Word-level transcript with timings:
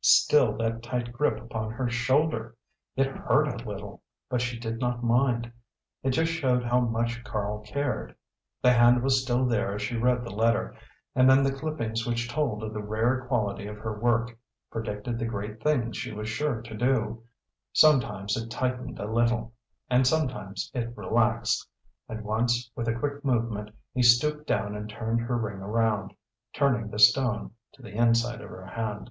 Still 0.00 0.56
that 0.58 0.82
tight 0.82 1.12
grip 1.12 1.38
upon 1.42 1.70
her 1.72 1.90
shoulder! 1.90 2.56
It 2.96 3.06
hurt 3.08 3.48
a 3.48 3.68
little, 3.68 4.00
but 4.30 4.40
she 4.40 4.58
did 4.58 4.78
not 4.78 5.02
mind 5.04 5.52
it 6.02 6.10
just 6.10 6.32
showed 6.32 6.62
how 6.64 6.80
much 6.80 7.22
Karl 7.24 7.60
cared. 7.60 8.14
The 8.62 8.72
hand 8.72 9.02
was 9.02 9.20
still 9.22 9.44
there 9.44 9.74
as 9.74 9.82
she 9.82 9.96
read 9.96 10.24
the 10.24 10.30
letter, 10.30 10.74
and 11.14 11.28
then 11.28 11.42
the 11.42 11.52
clippings 11.52 12.06
which 12.06 12.28
told 12.28 12.62
of 12.62 12.72
the 12.72 12.82
rare 12.82 13.26
quality 13.26 13.66
of 13.66 13.76
her 13.78 13.98
work, 13.98 14.38
predicted 14.70 15.18
the 15.18 15.26
great 15.26 15.62
things 15.62 15.96
she 15.96 16.12
was 16.12 16.28
sure 16.28 16.62
to 16.62 16.74
do, 16.76 17.24
sometimes 17.72 18.34
it 18.36 18.50
tightened 18.50 18.98
a 19.00 19.10
little, 19.12 19.52
and 19.90 20.06
sometimes 20.06 20.70
it 20.74 20.96
relaxed, 20.96 21.68
and 22.08 22.22
once, 22.24 22.70
with 22.76 22.88
a 22.88 22.98
quick 22.98 23.24
movement 23.26 23.70
he 23.92 24.02
stooped 24.02 24.46
down 24.46 24.74
and 24.76 24.88
turned 24.88 25.20
her 25.20 25.36
ring 25.36 25.58
around, 25.58 26.14
turning 26.54 26.88
the 26.88 26.98
stone 27.00 27.50
to 27.72 27.82
the 27.82 27.90
inside 27.92 28.40
of 28.40 28.48
her 28.48 28.64
hand. 28.66 29.10